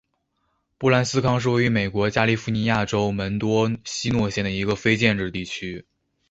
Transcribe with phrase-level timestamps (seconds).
[0.79, 5.85] 布兰斯康是位于美国加利福尼亚州门多西诺县的一个非建制地区。